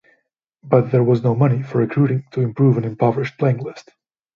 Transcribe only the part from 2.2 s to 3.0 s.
to improve an